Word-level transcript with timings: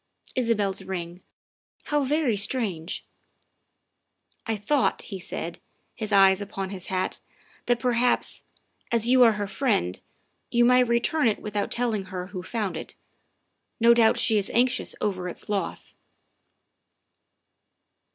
Isabel's 0.35 0.81
ring 0.83 1.21
how 1.85 2.01
very 2.03 2.35
strange!''" 2.35 3.05
I 4.47 4.55
thought," 4.55 5.03
he 5.03 5.19
said, 5.19 5.59
his 5.93 6.11
eyes 6.11 6.41
upon 6.41 6.71
his 6.71 6.87
hat," 6.87 7.19
that 7.67 7.77
perhaps, 7.79 8.41
as 8.91 9.07
you 9.07 9.21
are 9.21 9.33
her 9.33 9.47
friend, 9.47 9.99
you 10.49 10.65
might 10.65 10.87
return 10.87 11.27
it 11.27 11.39
with 11.39 11.55
out 11.55 11.69
telling 11.69 12.05
her 12.05 12.25
who 12.33 12.41
found 12.41 12.77
it. 12.77 12.95
No 13.79 13.93
doubt 13.93 14.17
she 14.17 14.39
is 14.39 14.49
anxious 14.55 14.95
over 15.01 15.29
its 15.29 15.47
loss." 15.49 15.95